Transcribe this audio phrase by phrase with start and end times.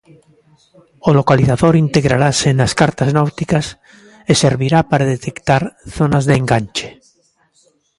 [1.07, 3.65] O localizador integrarase nas cartas náuticas
[4.31, 5.61] e servirá para detectar
[5.97, 6.89] zonas de enganche.